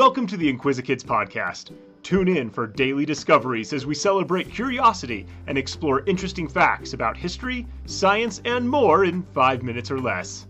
[0.00, 1.72] Welcome to the Inquisikids podcast.
[2.02, 7.66] Tune in for daily discoveries as we celebrate curiosity and explore interesting facts about history,
[7.84, 10.46] science, and more in five minutes or less.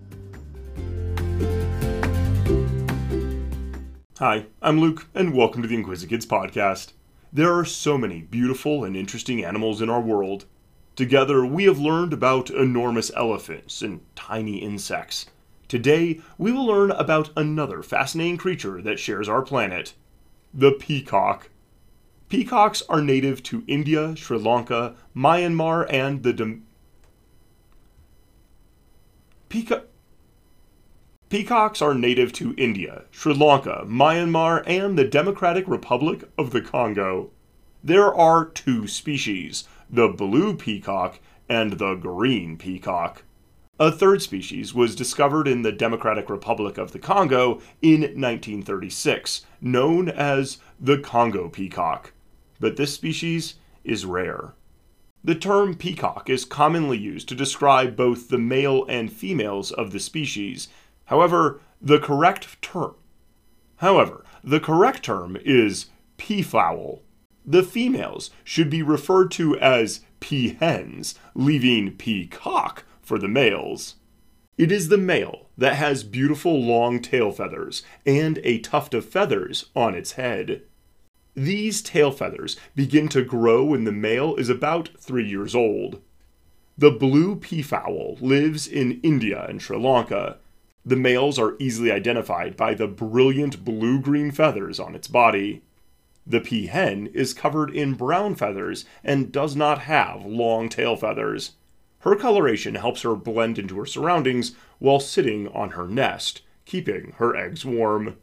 [4.21, 6.93] Hi, I'm Luke, and welcome to the Inquisikids podcast.
[7.33, 10.45] There are so many beautiful and interesting animals in our world.
[10.95, 15.27] Together, we have learned about enormous elephants and tiny insects.
[15.71, 19.95] Today, we will learn about another fascinating creature that shares our planet
[20.53, 21.49] the peacock.
[22.29, 26.33] Peacocks are native to India, Sri Lanka, Myanmar, and the.
[26.33, 26.67] Dem-
[29.49, 29.85] Peacock.
[31.29, 37.31] Peacocks are native to India, Sri Lanka, Myanmar, and the Democratic Republic of the Congo.
[37.85, 43.23] There are two species, the blue peacock and the green peacock.
[43.81, 50.11] A third species was discovered in the Democratic Republic of the Congo in 1936, known
[50.11, 52.13] as the Congo peacock.
[52.61, 54.53] But this species is rare.
[55.25, 60.01] The term peacock is commonly used to describe both the male and females of the
[60.01, 60.69] species.
[61.07, 62.97] However, the correct term
[63.77, 65.87] However, the correct term is
[66.19, 67.01] peafowl.
[67.47, 73.97] The females should be referred to as peahens, leaving peacock for the males.
[74.57, 79.65] It is the male that has beautiful long tail feathers and a tuft of feathers
[79.75, 80.63] on its head.
[81.35, 86.01] These tail feathers begin to grow when the male is about three years old.
[86.79, 90.37] The blue peafowl lives in India and Sri Lanka.
[90.87, 95.63] The males are easily identified by the brilliant blue green feathers on its body.
[96.25, 101.55] The peahen is covered in brown feathers and does not have long tail feathers.
[102.01, 107.37] Her coloration helps her blend into her surroundings while sitting on her nest, keeping her
[107.37, 108.17] eggs warm.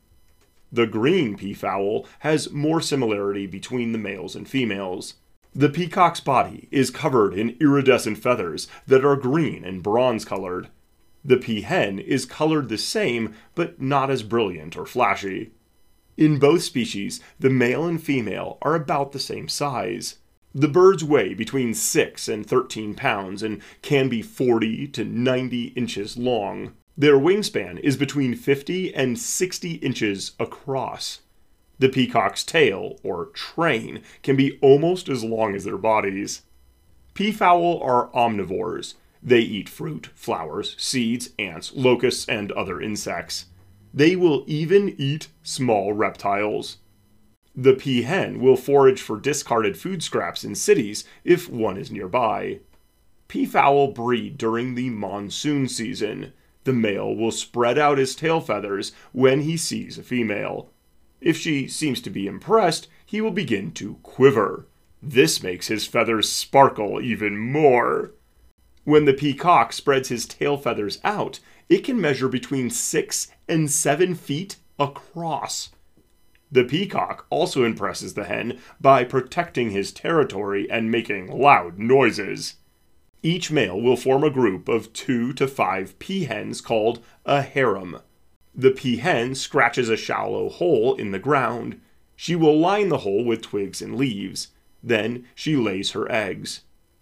[0.71, 5.15] The green peafowl has more similarity between the males and females.
[5.53, 10.69] The peacock's body is covered in iridescent feathers that are green and bronze colored.
[11.23, 15.51] The peahen is colored the same, but not as brilliant or flashy.
[16.15, 20.17] In both species, the male and female are about the same size.
[20.59, 26.17] The birds weigh between 6 and 13 pounds and can be 40 to 90 inches
[26.17, 26.73] long.
[26.97, 31.21] Their wingspan is between 50 and 60 inches across.
[31.77, 36.41] The peacock's tail, or train, can be almost as long as their bodies.
[37.13, 38.95] Peafowl are omnivores.
[39.21, 43.45] They eat fruit, flowers, seeds, ants, locusts, and other insects.
[43.93, 46.77] They will even eat small reptiles.
[47.59, 52.59] The peahen will forage for discarded food scraps in cities if one is nearby.
[53.27, 56.33] Peafowl breed during the monsoon season.
[56.65, 60.69] The male will spread out his tail feathers when he sees a female.
[61.19, 64.67] If she seems to be impressed, he will begin to quiver.
[65.01, 68.11] This makes his feathers sparkle even more.
[68.83, 74.13] When the peacock spreads his tail feathers out, it can measure between 6 and 7
[74.13, 75.71] feet across.
[76.51, 82.55] The peacock also impresses the hen by protecting his territory and making loud noises.
[83.21, 87.99] Each male will form a group of two to five peahens called a harem.
[88.55, 91.81] The peahen scratches a shallow hole in the ground.
[92.15, 94.49] She will line the hole with twigs and leaves.
[94.81, 96.61] Then she lays her eggs.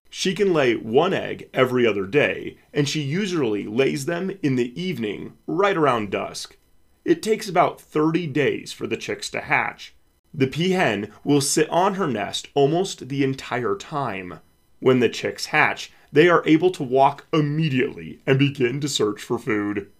[0.09, 4.81] She can lay one egg every other day, and she usually lays them in the
[4.81, 6.57] evening, right around dusk.
[7.05, 9.93] It takes about 30 days for the chicks to hatch.
[10.33, 14.39] The peahen will sit on her nest almost the entire time.
[14.79, 19.38] When the chicks hatch, they are able to walk immediately and begin to search for
[19.38, 19.91] food.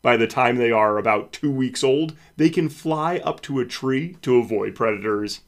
[0.00, 3.66] By the time they are about two weeks old, they can fly up to a
[3.66, 5.40] tree to avoid predators.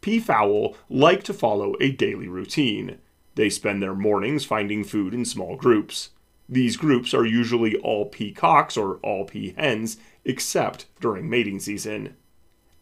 [0.00, 2.98] Peafowl like to follow a daily routine.
[3.34, 6.10] They spend their mornings finding food in small groups.
[6.48, 12.16] These groups are usually all peacocks or all peahens except during mating season.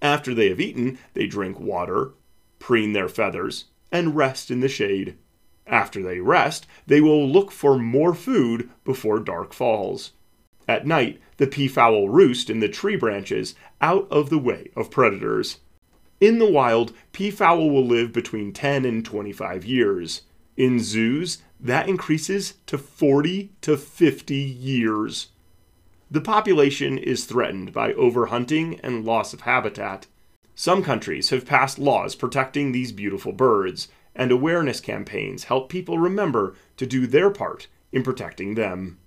[0.01, 2.13] After they have eaten, they drink water,
[2.59, 5.17] preen their feathers, and rest in the shade.
[5.67, 10.13] After they rest, they will look for more food before dark falls.
[10.69, 15.59] At night, the peafowl roost in the tree branches out of the way of predators.
[16.21, 20.23] In the wild, peafowl will live between 10 and 25 years.
[20.57, 25.29] In zoos, that increases to 40 to 50 years.
[26.13, 30.09] The population is threatened by overhunting and loss of habitat.
[30.55, 36.55] Some countries have passed laws protecting these beautiful birds, and awareness campaigns help people remember
[36.77, 38.99] to do their part in protecting them.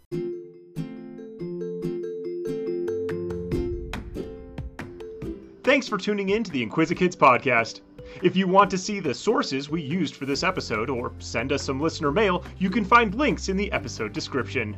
[5.63, 7.81] Thanks for tuning in to the Inquisikids podcast.
[8.23, 11.61] If you want to see the sources we used for this episode or send us
[11.61, 14.75] some listener mail, you can find links in the episode description.